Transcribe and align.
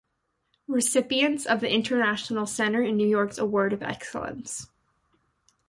Recipient 0.67 1.45
of 1.45 1.59
The 1.61 1.71
International 1.71 2.47
Center 2.47 2.81
in 2.81 2.97
New 2.97 3.05
York's 3.07 3.37
Award 3.37 3.71
of 3.71 3.83
Excellence. 3.83 4.65